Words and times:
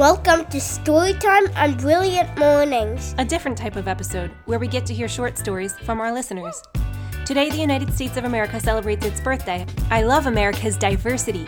Welcome 0.00 0.46
to 0.46 0.56
Storytime 0.56 1.54
on 1.58 1.76
Brilliant 1.76 2.38
Mornings, 2.38 3.14
a 3.18 3.24
different 3.26 3.58
type 3.58 3.76
of 3.76 3.86
episode 3.86 4.30
where 4.46 4.58
we 4.58 4.66
get 4.66 4.86
to 4.86 4.94
hear 4.94 5.08
short 5.08 5.36
stories 5.36 5.76
from 5.80 6.00
our 6.00 6.10
listeners. 6.10 6.62
Today, 7.26 7.50
the 7.50 7.58
United 7.58 7.92
States 7.92 8.16
of 8.16 8.24
America 8.24 8.58
celebrates 8.58 9.04
its 9.04 9.20
birthday. 9.20 9.66
I 9.90 10.00
love 10.00 10.24
America's 10.24 10.78
diversity. 10.78 11.46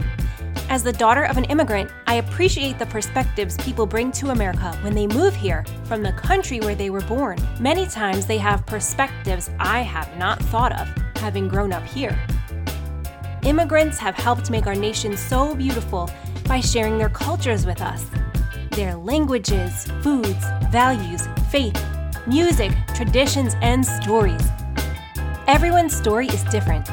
As 0.69 0.83
the 0.83 0.93
daughter 0.93 1.23
of 1.23 1.39
an 1.39 1.45
immigrant, 1.45 1.91
I 2.07 2.17
appreciate 2.17 2.79
the 2.79 2.85
perspectives 2.85 3.57
people 3.57 3.87
bring 3.87 4.13
to 4.13 4.33
America 4.33 4.77
when 4.83 4.95
they 4.95 5.07
move 5.07 5.35
here 5.35 5.65
from 5.85 6.03
the 6.03 6.13
country 6.13 6.61
where 6.61 6.75
they 6.75 6.91
were 6.91 7.01
born. 7.01 7.39
Many 7.59 7.87
times 7.87 8.27
they 8.27 8.37
have 8.37 8.67
perspectives 8.67 9.49
I 9.59 9.81
have 9.81 10.15
not 10.19 10.43
thought 10.43 10.79
of, 10.79 10.89
having 11.17 11.49
grown 11.49 11.73
up 11.73 11.85
here. 11.85 12.21
Immigrants 13.45 13.97
have 13.97 14.15
helped 14.15 14.51
make 14.51 14.67
our 14.67 14.75
nation 14.75 15.17
so 15.17 15.55
beautiful 15.55 16.11
by 16.45 16.61
sharing 16.61 16.99
their 16.99 17.09
cultures 17.09 17.65
with 17.65 17.81
us 17.81 18.05
their 18.73 18.97
languages, 18.97 19.87
foods, 20.03 20.45
values, 20.71 21.29
faith, 21.51 21.79
music, 22.27 22.73
traditions, 22.95 23.55
and 23.61 23.85
stories. 23.85 24.43
Everyone's 25.47 25.95
story 25.95 26.27
is 26.29 26.43
different, 26.45 26.91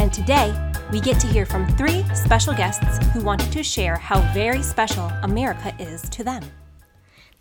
and 0.00 0.12
today 0.12 0.54
we 0.90 1.00
get 1.00 1.20
to 1.20 1.26
hear 1.26 1.44
from 1.44 1.66
three 1.76 2.02
special 2.14 2.54
guests 2.54 2.98
who 3.12 3.20
wanted 3.22 3.52
to 3.52 3.62
share 3.62 3.96
how 3.96 4.20
very 4.32 4.62
special 4.62 5.12
America 5.22 5.74
is 5.78 6.08
to 6.10 6.24
them. 6.24 6.42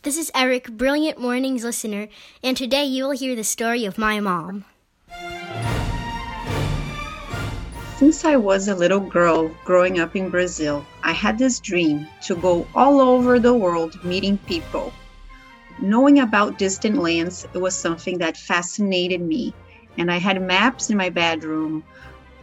This 0.01 0.17
is 0.17 0.31
Eric, 0.35 0.69
Brilliant 0.71 1.19
Mornings 1.19 1.63
listener, 1.63 2.09
and 2.43 2.57
today 2.57 2.83
you 2.83 3.05
will 3.05 3.11
hear 3.11 3.35
the 3.35 3.43
story 3.43 3.85
of 3.85 3.97
my 3.97 4.19
mom. 4.19 4.65
Since 7.97 8.25
I 8.25 8.35
was 8.35 8.67
a 8.67 8.75
little 8.75 8.99
girl 8.99 9.49
growing 9.65 9.99
up 9.99 10.15
in 10.15 10.29
Brazil, 10.29 10.85
I 11.01 11.13
had 11.13 11.39
this 11.39 11.59
dream 11.59 12.05
to 12.25 12.35
go 12.35 12.67
all 12.75 13.01
over 13.01 13.39
the 13.39 13.55
world 13.55 13.97
meeting 14.03 14.37
people. 14.45 14.93
Knowing 15.79 16.19
about 16.19 16.59
distant 16.59 16.97
lands, 16.97 17.47
it 17.55 17.57
was 17.57 17.75
something 17.75 18.19
that 18.19 18.37
fascinated 18.37 19.21
me, 19.21 19.51
and 19.97 20.11
I 20.11 20.17
had 20.17 20.39
maps 20.39 20.91
in 20.91 20.97
my 20.97 21.09
bedroom, 21.09 21.83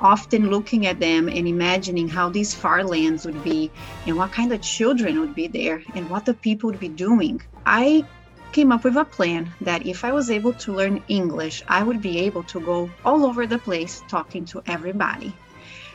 often 0.01 0.51
looking 0.51 0.87
at 0.87 0.99
them 0.99 1.29
and 1.29 1.47
imagining 1.47 2.09
how 2.09 2.31
these 2.31 2.53
far 2.53 2.83
lands 2.83 3.25
would 3.25 3.45
be, 3.45 3.71
and 4.09 4.17
what 4.17 4.33
kind 4.33 4.53
of 4.53 4.61
children 4.61 5.21
would 5.21 5.37
be 5.37 5.47
there, 5.47 5.85
and 5.95 6.11
what 6.11 6.25
the 6.25 6.35
people 6.35 6.69
would 6.69 6.81
be 6.81 6.89
doing. 6.89 7.41
I 7.65 8.05
came 8.51 8.73
up 8.73 8.83
with 8.83 8.97
a 8.97 9.05
plan 9.05 9.53
that 9.61 9.87
if 9.87 10.05
I 10.05 10.11
was 10.11 10.33
able 10.33 10.53
to 10.55 10.73
learn 10.73 11.05
English, 11.07 11.63
I 11.69 11.85
would 11.85 12.03
be 12.03 12.19
able 12.19 12.43
to 12.43 12.59
go 12.59 12.91
all 13.05 13.25
over 13.25 13.47
the 13.47 13.59
place 13.59 14.03
talking 14.09 14.45
to 14.47 14.61
everybody. 14.67 15.33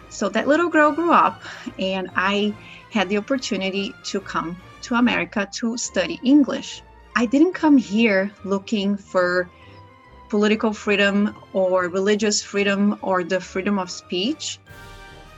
So 0.10 0.30
that 0.30 0.48
little 0.48 0.70
girl 0.70 0.92
grew 0.92 1.12
up, 1.12 1.42
and 1.78 2.10
I 2.16 2.54
had 2.92 3.10
the 3.10 3.18
opportunity 3.18 3.94
to 4.06 4.20
come 4.20 4.58
to 4.84 4.96
America 4.96 5.48
to 5.54 5.78
study 5.78 6.20
English. 6.24 6.82
I 7.16 7.26
didn't 7.26 7.54
come 7.54 7.78
here 7.78 8.32
looking 8.44 8.98
for 8.98 9.50
political 10.30 10.74
freedom 10.74 11.36
or 11.54 11.90
religious 11.90 12.42
freedom 12.42 12.98
or 13.02 13.24
the 13.24 13.40
freedom 13.40 13.78
of 13.80 13.90
speech. 13.92 14.60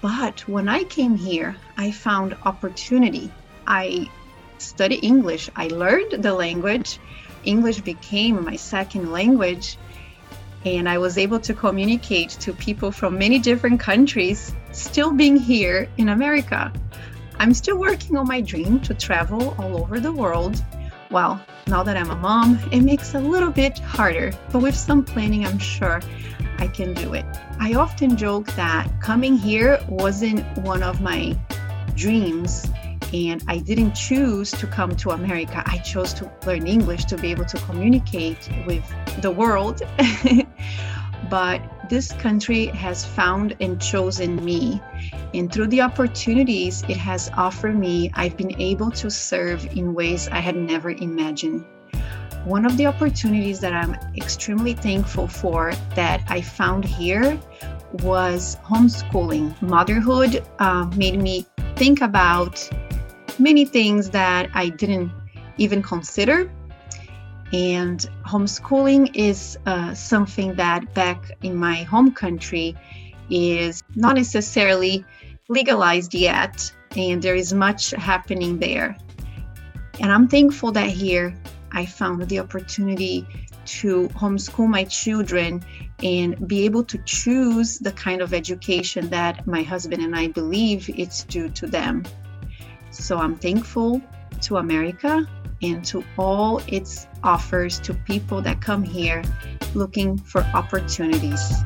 But 0.02 0.48
when 0.48 0.68
I 0.68 0.84
came 0.84 1.16
here, 1.16 1.56
I 1.78 1.92
found 1.92 2.38
opportunity. 2.44 3.32
I 3.68 4.10
studied 4.58 5.04
English, 5.04 5.50
I 5.56 5.68
learned 5.68 6.24
the 6.24 6.34
language. 6.34 7.00
English 7.44 7.82
became 7.82 8.44
my 8.44 8.56
second 8.56 9.12
language 9.12 9.78
and 10.66 10.88
I 10.88 10.98
was 10.98 11.18
able 11.18 11.40
to 11.40 11.54
communicate 11.54 12.30
to 12.42 12.54
people 12.54 12.92
from 12.92 13.18
many 13.18 13.40
different 13.40 13.80
countries, 13.80 14.54
still 14.72 15.12
being 15.12 15.36
here 15.36 15.88
in 15.98 16.10
America. 16.10 16.72
I'm 17.40 17.54
still 17.54 17.78
working 17.78 18.18
on 18.18 18.28
my 18.28 18.42
dream 18.42 18.80
to 18.82 18.94
travel 18.94 19.56
all 19.58 19.78
over 19.78 20.00
the 20.00 20.12
world. 20.12 20.64
Well, 21.10 21.44
now 21.68 21.84
that 21.84 21.98
I'm 21.98 22.12
a 22.12 22.16
mom, 22.16 22.60
it 22.72 22.82
makes 22.82 23.16
a 23.16 23.20
little 23.20 23.52
bit 23.52 23.80
harder, 23.80 24.32
but 24.52 24.62
with 24.62 24.76
some 24.76 25.04
planning, 25.04 25.46
I'm 25.46 25.60
sure 25.60 26.02
I 26.60 26.68
can 26.68 26.94
do 26.94 27.14
it. 27.14 27.26
I 27.60 27.74
often 27.74 28.16
joke 28.16 28.48
that 28.54 28.88
coming 29.02 29.36
here 29.36 29.80
wasn't 29.90 30.46
one 30.60 30.84
of 30.84 31.02
my 31.02 31.38
dreams 31.96 32.68
and 33.14 33.44
I 33.48 33.58
didn't 33.58 33.94
choose 33.94 34.52
to 34.52 34.68
come 34.68 34.96
to 34.98 35.12
America. 35.12 35.64
I 35.66 35.78
chose 35.80 36.14
to 36.16 36.32
learn 36.46 36.68
English 36.68 37.06
to 37.06 37.18
be 37.18 37.32
able 37.32 37.46
to 37.46 37.58
communicate 37.60 38.50
with 38.66 38.84
the 39.22 39.32
world. 39.32 39.82
but 41.30 41.62
this 41.90 42.12
country 42.14 42.68
has 42.68 43.06
found 43.06 43.56
and 43.60 43.82
chosen 43.82 44.44
me. 44.44 44.82
And 45.34 45.52
through 45.52 45.68
the 45.68 45.82
opportunities 45.82 46.84
it 46.84 46.98
has 46.98 47.30
offered 47.36 47.78
me, 47.78 48.12
I've 48.14 48.38
been 48.38 48.60
able 48.62 48.92
to 48.92 49.10
serve 49.10 49.66
in 49.78 49.94
ways 49.94 50.28
I 50.30 50.40
had 50.40 50.56
never 50.56 50.92
imagined. 50.92 51.66
One 52.46 52.66
of 52.66 52.76
the 52.76 52.88
opportunities 52.88 53.60
that 53.60 53.74
I'm 53.74 53.94
extremely 54.16 54.74
thankful 54.74 55.28
for 55.28 55.74
that 55.96 56.24
I 56.28 56.42
found 56.42 56.86
here 56.86 57.40
was 58.04 58.58
homeschooling. 58.66 59.62
Motherhood 59.62 60.44
uh, 60.60 60.86
made 60.96 61.22
me 61.22 61.46
think 61.76 62.02
about 62.02 62.68
many 63.42 63.66
things 63.66 64.10
that 64.12 64.50
I 64.54 64.70
didn't 64.70 65.12
even 65.58 65.82
consider. 65.82 66.52
And 67.54 68.00
homeschooling 68.26 69.12
is 69.14 69.58
uh, 69.66 69.94
something 69.94 70.56
that 70.56 70.94
back 70.94 71.32
in 71.42 71.56
my 71.56 71.84
home 71.84 72.12
country 72.14 72.76
is 73.30 73.84
not 73.96 74.16
necessarily 74.16 75.04
legalized 75.50 76.14
yet, 76.14 76.72
and 76.96 77.22
there 77.22 77.36
is 77.36 77.54
much 77.54 77.92
happening 77.92 78.60
there. 78.60 78.96
And 80.00 80.12
I'm 80.12 80.28
thankful 80.28 80.72
that 80.72 80.90
here 80.90 81.36
I 81.74 81.86
found 81.86 82.28
the 82.30 82.40
opportunity 82.40 83.28
to 83.66 84.08
homeschool 84.10 84.68
my 84.68 84.84
children 84.86 85.64
and 86.04 86.48
be 86.48 86.66
able 86.66 86.84
to 86.86 86.98
choose 87.06 87.80
the 87.80 87.92
kind 87.92 88.22
of 88.22 88.34
education 88.34 89.10
that 89.10 89.46
my 89.46 89.62
husband 89.62 90.02
and 90.02 90.16
I 90.16 90.28
believe 90.28 90.90
it's 90.98 91.24
due 91.26 91.50
to 91.50 91.68
them. 91.68 92.04
So 92.92 93.18
I'm 93.18 93.38
thankful 93.38 94.02
to 94.42 94.58
America 94.58 95.26
and 95.62 95.84
to 95.86 96.04
all 96.18 96.62
its 96.68 97.08
offers 97.24 97.80
to 97.80 97.94
people 97.94 98.42
that 98.42 98.62
come 98.62 98.84
here 98.84 99.24
looking 99.74 100.18
for 100.18 100.42
opportunities. 100.54 101.64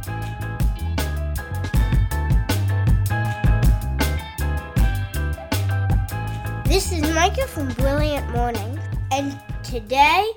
This 6.66 6.92
is 6.92 7.02
Micah 7.16 7.48
from 7.48 7.70
Brilliant 7.74 8.30
Morning, 8.32 8.80
and 9.12 9.40
today 9.64 10.30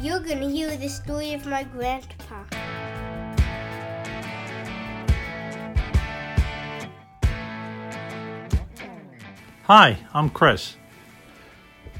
you're 0.00 0.20
going 0.20 0.40
to 0.40 0.50
hear 0.50 0.76
the 0.76 0.88
story 0.88 1.32
of 1.32 1.46
my 1.46 1.62
grandpa. 1.64 2.55
Hi, 9.68 9.98
I'm 10.14 10.30
Chris. 10.30 10.76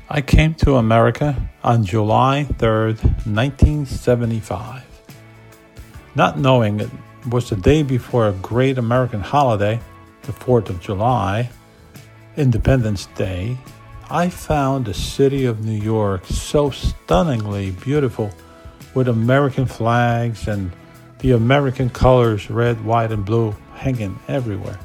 I 0.09 0.21
came 0.21 0.55
to 0.55 0.77
America 0.77 1.51
on 1.65 1.85
July 1.85 2.47
3rd, 2.49 3.03
1975. 3.27 4.85
Not 6.15 6.39
knowing 6.39 6.79
it 6.79 6.91
was 7.29 7.51
the 7.51 7.57
day 7.57 7.83
before 7.83 8.29
a 8.29 8.35
great 8.35 8.79
American 8.79 9.21
holiday, 9.21 9.81
the 10.23 10.33
4th 10.33 10.69
of 10.69 10.81
July, 10.81 11.51
Independence 12.37 13.07
Day, 13.17 13.59
I 14.09 14.29
found 14.29 14.85
the 14.85 14.95
city 14.95 15.45
of 15.45 15.65
New 15.65 15.73
York 15.73 16.25
so 16.27 16.71
stunningly 16.71 17.73
beautiful 17.73 18.31
with 18.95 19.09
American 19.09 19.67
flags 19.67 20.47
and 20.47 20.71
the 21.19 21.33
American 21.33 21.91
colors 21.91 22.49
red, 22.49 22.85
white, 22.85 23.11
and 23.11 23.25
blue 23.25 23.57
hanging 23.75 24.21
everywhere. 24.29 24.79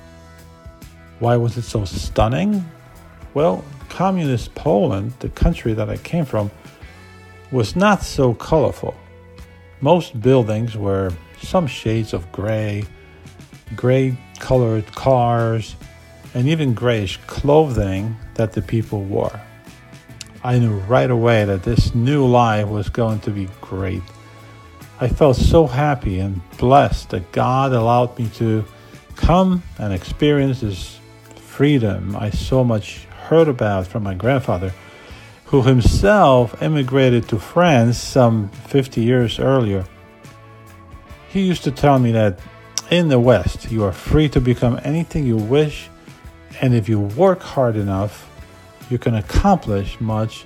Why 1.22 1.38
was 1.38 1.56
it 1.56 1.62
so 1.62 1.86
stunning? 1.86 2.66
Well, 3.36 3.64
communist 3.90 4.56
Poland, 4.56 5.14
the 5.20 5.30
country 5.30 5.72
that 5.76 5.88
I 5.88 5.98
came 5.98 6.26
from, 6.26 6.50
was 7.52 7.76
not 7.76 8.02
so 8.02 8.34
colorful. 8.34 8.96
Most 9.82 10.20
buildings 10.20 10.76
were 10.76 11.14
some 11.40 11.68
shades 11.68 12.14
of 12.14 12.32
gray, 12.32 12.86
gray 13.76 14.18
colored 14.40 14.88
cars, 14.96 15.76
and 16.34 16.48
even 16.48 16.74
grayish 16.74 17.18
clothing 17.28 18.16
that 18.34 18.54
the 18.54 18.64
people 18.64 19.04
wore. 19.04 19.40
I 20.44 20.58
knew 20.58 20.80
right 20.90 21.12
away 21.12 21.46
that 21.46 21.62
this 21.62 21.94
new 21.94 22.26
life 22.26 22.68
was 22.68 22.90
going 22.90 23.20
to 23.20 23.30
be 23.30 23.48
great. 23.62 24.02
I 25.00 25.08
felt 25.08 25.38
so 25.38 25.68
happy 25.68 26.20
and 26.20 26.42
blessed 26.58 27.12
that 27.12 27.32
God 27.32 27.74
allowed 27.74 28.18
me 28.18 28.28
to 28.38 28.66
come 29.16 29.62
and 29.78 29.94
experience 29.94 30.62
this 30.62 31.01
freedom 31.62 32.16
I 32.16 32.32
so 32.32 32.64
much 32.64 33.06
heard 33.30 33.48
about 33.48 33.86
from 33.86 34.02
my 34.02 34.16
grandfather, 34.16 34.74
who 35.46 35.62
himself 35.62 36.60
immigrated 36.60 37.30
to 37.30 37.38
France 37.38 38.00
some 38.00 38.50
50 38.50 39.04
years 39.04 39.38
earlier. 39.38 39.86
He 41.30 41.42
used 41.42 41.64
to 41.66 41.70
tell 41.70 42.00
me 42.00 42.12
that 42.14 42.40
in 42.90 43.10
the 43.10 43.20
West, 43.20 43.72
you 43.72 43.84
are 43.84 43.92
free 43.92 44.28
to 44.30 44.42
become 44.42 44.80
anything 44.84 45.24
you 45.24 45.38
wish, 45.38 45.88
and 46.62 46.74
if 46.74 46.90
you 46.90 47.00
work 47.00 47.44
hard 47.44 47.76
enough, 47.76 48.28
you 48.90 48.98
can 48.98 49.14
accomplish 49.14 50.02
much 50.02 50.46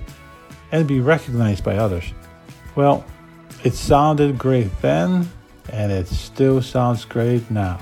and 0.70 0.86
be 0.86 1.00
recognized 1.00 1.64
by 1.64 1.78
others. 1.78 2.12
Well, 2.74 3.06
it 3.64 3.72
sounded 3.72 4.36
great 4.36 4.70
then, 4.82 5.30
and 5.72 5.90
it 5.90 6.08
still 6.08 6.60
sounds 6.60 7.06
great 7.06 7.50
now. 7.50 7.80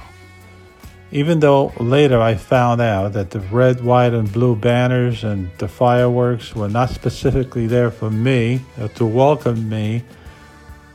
Even 1.11 1.41
though 1.41 1.73
later 1.79 2.21
I 2.21 2.35
found 2.35 2.81
out 2.81 3.13
that 3.13 3.31
the 3.31 3.41
red, 3.41 3.85
white, 3.85 4.15
and 4.15 4.33
blue 4.33 4.57
banners 4.57 5.23
and 5.23 5.51
the 5.59 5.69
fireworks 5.69 6.55
were 6.55 6.69
not 6.69 6.91
specifically 6.91 7.67
there 7.67 7.91
for 7.91 8.11
me 8.11 8.63
or 8.81 8.89
to 8.89 9.07
welcome 9.07 9.69
me, 9.69 10.03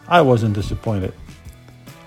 I 0.07 0.21
wasn't 0.21 0.55
disappointed. 0.55 1.13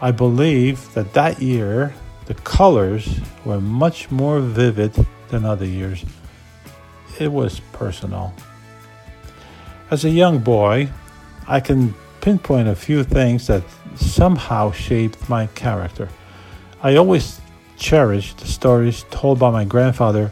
I 0.00 0.10
believe 0.10 0.92
that 0.94 1.14
that 1.14 1.40
year 1.40 1.94
the 2.26 2.34
colors 2.34 3.20
were 3.44 3.60
much 3.60 4.10
more 4.10 4.40
vivid 4.40 4.94
than 5.28 5.44
other 5.44 5.66
years. 5.66 6.04
It 7.18 7.30
was 7.30 7.60
personal. 7.72 8.34
As 9.90 10.04
a 10.04 10.10
young 10.10 10.38
boy, 10.38 10.88
I 11.46 11.60
can 11.60 11.94
pinpoint 12.20 12.68
a 12.68 12.74
few 12.74 13.04
things 13.04 13.46
that 13.48 13.62
somehow 13.96 14.72
shaped 14.72 15.28
my 15.28 15.48
character. 15.48 16.08
I 16.82 16.96
always 16.96 17.41
cherished 17.82 18.38
the 18.38 18.46
stories 18.46 19.04
told 19.10 19.40
by 19.40 19.50
my 19.50 19.64
grandfather, 19.64 20.30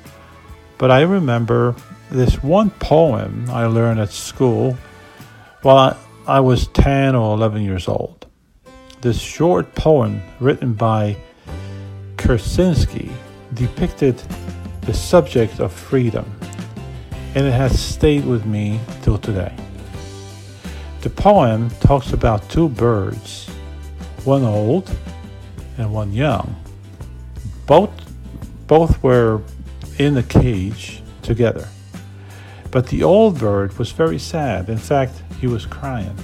but 0.79 0.91
I 0.93 1.01
remember 1.01 1.75
this 2.09 2.43
one 2.43 2.71
poem 2.71 3.47
I 3.51 3.67
learned 3.67 3.99
at 3.99 4.11
school 4.11 4.79
while 5.63 5.77
I, 5.77 5.97
I 6.37 6.41
was 6.41 6.69
10 6.69 7.17
or 7.17 7.35
11 7.35 7.63
years 7.63 7.89
old. 7.89 8.27
This 9.01 9.21
short 9.21 9.75
poem, 9.75 10.23
written 10.39 10.75
by 10.75 11.17
Krasicki, 12.17 13.11
depicted 13.55 14.23
the 14.83 14.95
subject 14.95 15.59
of 15.59 15.73
freedom, 15.73 16.31
and 17.35 17.47
it 17.47 17.53
has 17.53 17.81
stayed 17.81 18.25
with 18.25 18.47
me 18.47 18.79
till 19.03 19.19
today. 19.19 19.55
The 21.01 21.11
poem 21.11 21.71
talks 21.81 22.13
about 22.13 22.49
two 22.49 22.69
birds, 22.69 23.49
one 24.25 24.45
old 24.45 24.89
and 25.79 25.93
one 25.93 26.13
young. 26.13 26.60
Both, 27.71 27.93
both 28.67 29.01
were 29.01 29.43
in 29.97 30.15
the 30.15 30.25
cage 30.25 31.05
together. 31.23 31.69
But 32.73 32.89
the 32.89 33.05
old 33.05 33.39
bird 33.39 33.79
was 33.79 33.93
very 33.93 34.19
sad. 34.19 34.69
In 34.69 34.77
fact, 34.77 35.23
he 35.41 35.47
was 35.47 35.67
crying. 35.67 36.19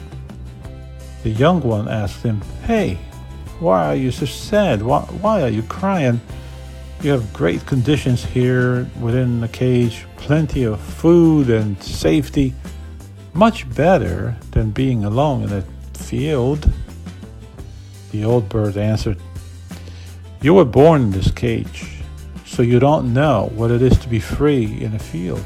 The 1.23 1.31
young 1.31 1.61
one 1.61 1.87
asked 1.87 2.25
him, 2.25 2.41
Hey, 2.65 2.99
why 3.61 3.87
are 3.87 3.95
you 3.95 4.11
so 4.11 4.27
sad? 4.27 4.83
Why, 4.83 5.03
why 5.21 5.43
are 5.43 5.49
you 5.49 5.63
crying? 5.63 6.21
You 7.01 7.13
have 7.13 7.33
great 7.33 7.65
conditions 7.65 8.25
here 8.25 8.91
within 9.01 9.41
the 9.41 9.47
cage, 9.47 10.05
plenty 10.17 10.65
of 10.65 10.81
food 10.81 11.49
and 11.49 11.81
safety. 11.81 12.55
Much 13.35 13.73
better 13.73 14.37
than 14.51 14.73
being 14.73 15.05
alone 15.05 15.45
in 15.45 15.53
a 15.53 15.63
field. 15.95 16.69
The 18.11 18.25
old 18.25 18.49
bird 18.49 18.77
answered, 18.77 19.19
You 20.43 20.55
were 20.55 20.65
born 20.65 21.03
in 21.03 21.11
this 21.11 21.31
cage, 21.31 21.87
so 22.45 22.63
you 22.63 22.79
don't 22.79 23.13
know 23.13 23.51
what 23.55 23.71
it 23.71 23.83
is 23.83 23.99
to 23.99 24.09
be 24.09 24.21
free 24.21 24.83
in 24.83 24.95
a 24.95 24.99
field. 24.99 25.45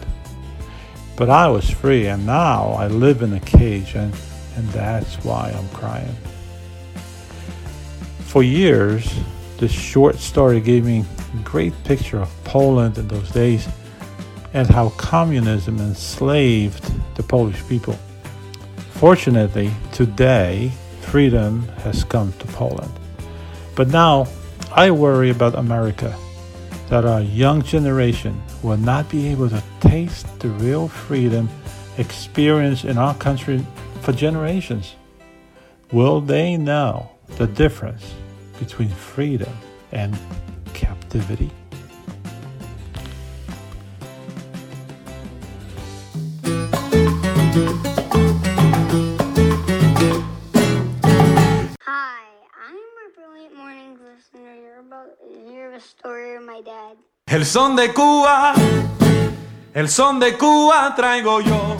But 1.17 1.31
I 1.31 1.49
was 1.49 1.69
free, 1.69 2.07
and 2.07 2.27
now 2.27 2.71
I 2.71 2.89
live 2.89 3.23
in 3.23 3.33
a 3.33 3.41
cage, 3.41 3.95
and 3.95 4.15
and 4.57 4.69
that's 4.71 5.17
why 5.25 5.51
I'm 5.57 5.69
crying. 5.71 6.15
For 8.27 8.43
years, 8.43 9.13
this 9.59 9.73
short 9.73 10.17
story 10.17 10.61
gave 10.61 10.85
me 10.85 11.05
a 11.35 11.43
great 11.43 11.73
picture 11.85 12.21
of 12.21 12.31
Poland 12.45 12.99
in 12.99 13.09
those 13.09 13.31
days 13.31 13.69
and 14.53 14.69
how 14.69 14.91
communism 14.91 15.79
enslaved 15.79 16.85
the 17.17 17.23
Polish 17.23 17.67
people. 17.69 17.99
Fortunately, 18.93 19.71
today, 19.93 20.73
freedom 21.01 21.67
has 21.85 22.05
come 22.05 22.33
to 22.35 22.47
Poland. 22.49 22.93
But 23.77 23.89
now, 23.89 24.27
I 24.73 24.93
worry 24.93 25.31
about 25.31 25.57
America, 25.57 26.17
that 26.89 27.05
our 27.05 27.21
young 27.21 27.61
generation 27.63 28.41
will 28.63 28.77
not 28.77 29.09
be 29.11 29.27
able 29.29 29.49
to 29.51 29.63
taste 29.81 30.27
the 30.39 30.49
real 30.49 30.87
freedom 30.87 31.49
experienced 31.99 32.85
in 32.85 32.97
our 32.97 33.15
country 33.17 33.67
for 34.03 34.13
generations. 34.13 34.95
Will 35.93 36.21
they 36.21 36.57
know 36.57 37.11
the 37.37 37.49
difference 37.49 38.15
between 38.61 38.91
freedom 38.91 39.53
and 39.91 40.17
captivity? 40.73 41.51
Hi, 46.45 47.90
El 57.31 57.47
son 57.47 57.77
de 57.77 57.93
Cuba, 57.93 58.55
el 59.73 59.89
son 59.89 60.19
de 60.19 60.37
Cuba 60.37 60.93
traigo 60.97 61.41
yo. 61.41 61.77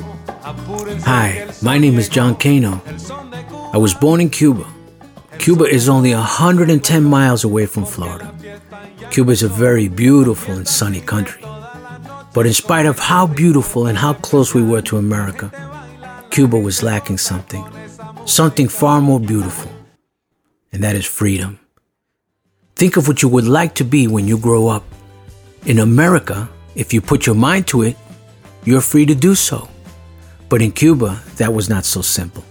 Hi, 1.05 1.45
my 1.61 1.77
name 1.77 1.99
is 1.99 2.09
John 2.09 2.37
Cano. 2.37 2.81
I 3.73 3.77
was 3.77 3.93
born 3.93 4.21
in 4.21 4.31
Cuba. 4.31 4.65
Cuba 5.39 5.65
is 5.65 5.89
only 5.89 6.15
110 6.15 7.03
miles 7.03 7.43
away 7.43 7.67
from 7.67 7.85
Florida. 7.85 8.33
Cuba 9.11 9.33
is 9.33 9.43
a 9.43 9.49
very 9.49 9.89
beautiful 9.89 10.55
and 10.55 10.69
sunny 10.69 11.01
country. 11.01 11.43
But 12.33 12.47
in 12.47 12.53
spite 12.53 12.87
of 12.87 13.01
how 13.01 13.27
beautiful 13.27 13.89
and 13.89 13.99
how 13.99 14.15
close 14.15 14.55
we 14.55 14.63
were 14.63 14.83
to 14.83 14.99
America, 14.99 15.51
Cuba 16.31 16.59
was 16.59 16.85
lacking 16.85 17.19
something. 17.19 17.67
Something 18.25 18.69
far 18.69 19.01
more 19.01 19.19
beautiful. 19.19 19.73
And 20.73 20.85
that 20.85 20.95
is 20.95 21.07
freedom. 21.07 21.59
Think 22.77 22.97
of 22.97 23.09
what 23.09 23.21
you 23.21 23.29
would 23.29 23.49
like 23.49 23.75
to 23.75 23.85
be 23.85 24.07
when 24.07 24.29
you 24.29 24.39
grow 24.39 24.69
up. 24.69 24.85
In 25.67 25.79
America, 25.81 26.49
if 26.75 26.95
you 26.95 27.03
put 27.03 27.27
your 27.27 27.35
mind 27.35 27.67
to 27.69 27.83
it, 27.83 27.97
you're 28.65 28.81
free 28.81 29.05
to 29.05 29.15
do 29.15 29.35
so. 29.35 29.69
But 30.49 30.63
in 30.63 30.73
Cuba, 30.73 31.23
that 31.37 31.53
was 31.53 31.69
not 31.69 31.85
so 31.85 32.01
simple. 32.01 32.45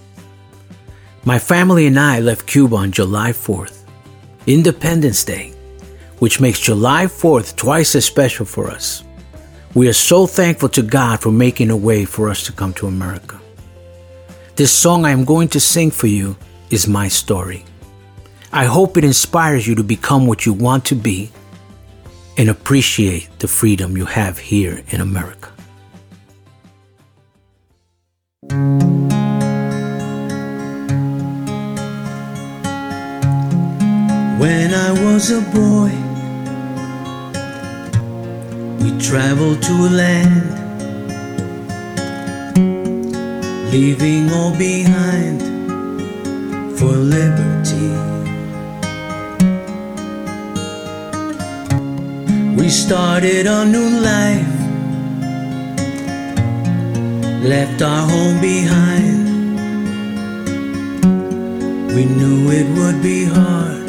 My 1.26 1.40
family 1.40 1.88
and 1.88 2.00
I 2.00 2.20
left 2.20 2.46
Cuba 2.46 2.76
on 2.76 2.92
July 2.92 3.32
4th, 3.32 3.84
Independence 4.46 5.24
Day, 5.24 5.54
which 6.20 6.40
makes 6.40 6.60
July 6.60 7.06
4th 7.06 7.56
twice 7.56 7.96
as 7.96 8.06
special 8.06 8.46
for 8.46 8.70
us. 8.70 9.04
We 9.74 9.88
are 9.88 9.94
so 9.94 10.28
thankful 10.28 10.70
to 10.70 10.84
God 10.84 11.20
for 11.20 11.32
making 11.32 11.72
a 11.72 11.78
way 11.78 12.06
for 12.06 12.30
us 12.30 12.44
to 12.44 12.52
come 12.52 12.74
to 12.74 12.88
America. 12.88 13.40
This 14.56 14.72
song 14.72 15.06
I 15.06 15.12
am 15.12 15.26
going 15.26 15.48
to 15.50 15.60
sing 15.60 15.90
for 15.90 16.08
you 16.08 16.38
is 16.70 16.88
my 16.88 17.08
story. 17.08 17.66
I 18.52 18.66
hope 18.66 18.98
it 18.98 19.04
inspires 19.04 19.68
you 19.68 19.76
to 19.76 19.84
become 19.84 20.28
what 20.28 20.46
you 20.46 20.54
want 20.54 20.86
to 20.86 20.96
be 20.96 21.32
and 22.40 22.50
appreciate 22.50 23.28
the 23.40 23.48
freedom 23.50 23.98
you 23.98 24.06
have 24.06 24.38
here 24.38 24.82
in 24.92 25.02
America. 25.02 25.50
When 34.40 34.74
I 34.74 34.92
was 35.04 35.32
a 35.32 35.42
boy, 35.52 35.92
we 38.82 38.98
traveled 39.02 39.62
to 39.64 39.74
a 39.74 39.92
land, 40.02 40.50
leaving 43.74 44.32
all 44.32 44.56
behind 44.58 45.42
for 46.80 46.96
liberty. 46.96 48.09
We 52.70 52.74
started 52.74 53.48
a 53.48 53.66
new 53.66 53.90
life, 54.00 54.60
left 57.44 57.82
our 57.82 58.08
home 58.08 58.40
behind. 58.40 59.26
We 61.96 62.06
knew 62.06 62.52
it 62.52 62.68
would 62.78 63.02
be 63.02 63.26
hard 63.26 63.88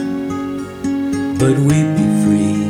but 1.38 1.58
we'd 1.58 1.92
be 2.00 2.08
free. 2.24 2.64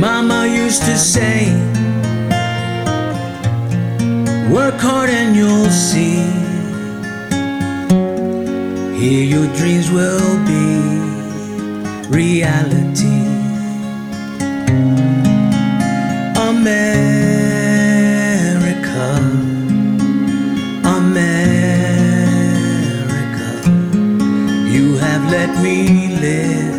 Mama 0.00 0.48
used 0.48 0.82
to 0.82 0.98
say, 0.98 1.54
Work 4.50 4.80
hard 4.80 5.10
and 5.10 5.36
you'll 5.36 5.70
see. 5.70 6.26
Here 8.98 9.22
your 9.22 9.46
dreams 9.54 9.92
will 9.92 10.44
be 10.44 11.15
reality. 12.08 13.24
America, 17.56 18.00
America, 20.84 21.90
you 24.70 24.96
have 24.96 25.30
let 25.30 25.50
me 25.62 26.08
live 26.20 26.76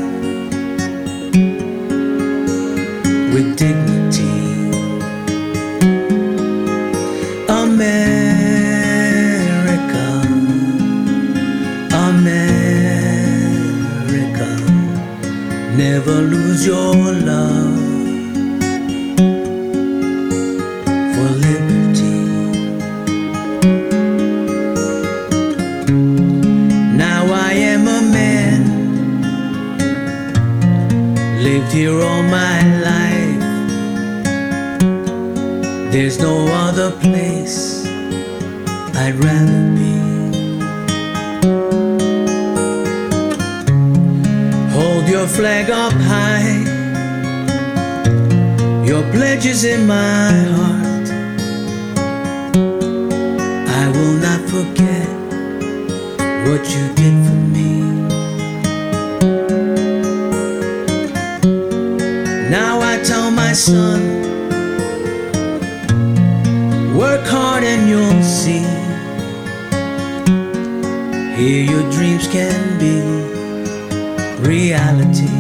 with 3.34 3.58
dignity. 3.58 4.57
Never 15.98 16.22
lose 16.22 16.64
your 16.64 16.94
love 17.32 17.78
for 21.14 21.30
liberty. 21.46 22.20
Now 27.04 27.24
I 27.34 27.54
am 27.74 27.88
a 27.88 28.02
man, 28.18 28.62
lived 31.42 31.72
here 31.72 32.00
all 32.00 32.24
my 32.42 32.58
life. 32.90 33.44
There's 35.92 36.20
no 36.20 36.36
other 36.66 36.92
place 36.92 37.88
I'd 38.96 39.16
rather 39.16 39.76
be. 39.76 39.87
Flag 45.28 45.70
up 45.70 45.94
high, 45.94 46.64
your 48.86 49.04
pledge 49.12 49.46
is 49.46 49.64
in 49.64 49.86
my 49.86 50.32
heart. 50.56 51.10
I 53.82 53.90
will 53.96 54.18
not 54.28 54.42
forget 54.50 55.08
what 56.48 56.64
you 56.76 56.97
reality. 75.08 75.38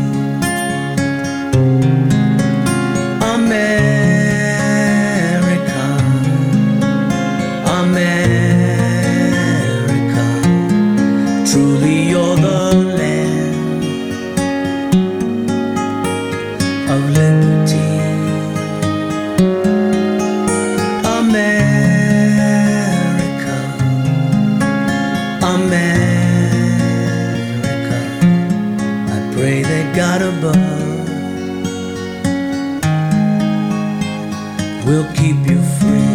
Will 34.88 35.06
keep 35.15 35.36
you 35.46 35.62
free. 35.62 36.08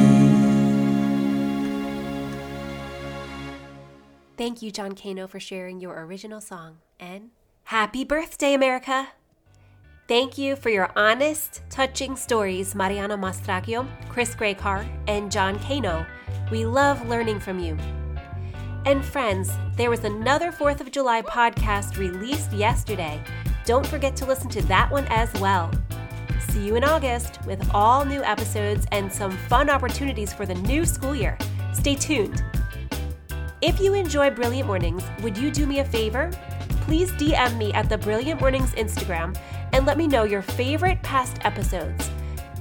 Thank 4.38 4.62
you, 4.62 4.70
John 4.70 4.94
Kano, 4.94 5.26
for 5.26 5.38
sharing 5.38 5.78
your 5.78 6.02
original 6.04 6.40
song. 6.40 6.78
And 6.98 7.30
happy 7.64 8.02
birthday, 8.02 8.54
America! 8.54 9.08
Thank 10.08 10.36
you 10.38 10.56
for 10.56 10.70
your 10.70 10.90
honest, 10.96 11.62
touching 11.68 12.16
stories, 12.16 12.74
Mariano 12.74 13.16
Mastragio, 13.16 13.86
Chris 14.08 14.34
Graycar, 14.34 14.86
and 15.06 15.30
John 15.30 15.58
Kano. 15.60 16.06
We 16.50 16.64
love 16.64 17.06
learning 17.06 17.40
from 17.40 17.58
you. 17.58 17.76
And 18.84 19.04
friends, 19.04 19.52
there 19.76 19.90
was 19.90 20.04
another 20.04 20.50
4th 20.50 20.80
of 20.80 20.90
July 20.90 21.22
podcast 21.22 21.98
released 21.98 22.52
yesterday. 22.52 23.22
Don't 23.64 23.86
forget 23.86 24.16
to 24.16 24.26
listen 24.26 24.48
to 24.50 24.62
that 24.62 24.90
one 24.90 25.06
as 25.08 25.32
well. 25.34 25.70
See 26.52 26.66
you 26.66 26.76
in 26.76 26.84
August 26.84 27.38
with 27.46 27.66
all 27.72 28.04
new 28.04 28.22
episodes 28.22 28.86
and 28.92 29.10
some 29.10 29.30
fun 29.48 29.70
opportunities 29.70 30.34
for 30.34 30.44
the 30.44 30.54
new 30.54 30.84
school 30.84 31.14
year. 31.14 31.38
Stay 31.72 31.94
tuned. 31.94 32.44
If 33.62 33.80
you 33.80 33.94
enjoy 33.94 34.28
Brilliant 34.28 34.66
Mornings, 34.66 35.02
would 35.22 35.38
you 35.38 35.50
do 35.50 35.66
me 35.66 35.78
a 35.78 35.84
favor? 35.86 36.30
Please 36.82 37.10
DM 37.12 37.56
me 37.56 37.72
at 37.72 37.88
the 37.88 37.96
Brilliant 37.96 38.38
Mornings 38.38 38.72
Instagram 38.72 39.34
and 39.72 39.86
let 39.86 39.96
me 39.96 40.06
know 40.06 40.24
your 40.24 40.42
favorite 40.42 41.02
past 41.02 41.38
episodes 41.40 42.10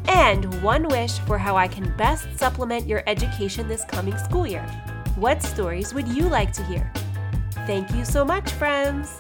and 0.08 0.46
one 0.64 0.88
wish 0.88 1.20
for 1.20 1.38
how 1.38 1.58
I 1.58 1.68
can 1.68 1.94
best 1.98 2.40
supplement 2.40 2.88
your 2.88 3.04
education 3.08 3.68
this 3.68 3.84
coming 3.84 4.18
school 4.18 4.48
year. 4.48 4.66
What 5.18 5.44
stories 5.44 5.94
would 5.94 6.08
you 6.08 6.30
like 6.30 6.54
to 6.54 6.64
hear? 6.64 6.90
Thank 7.68 7.94
you 7.94 8.06
so 8.06 8.24
much, 8.24 8.50
friends! 8.54 9.20